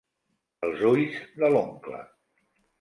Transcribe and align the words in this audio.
Els 0.67 0.81
ulls 0.93 1.21
de 1.45 1.53
l'oncle. 1.53 2.05